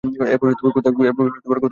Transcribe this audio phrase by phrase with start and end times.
[0.25, 0.93] এরপর কোথায়
[0.95, 1.17] খুঁজব?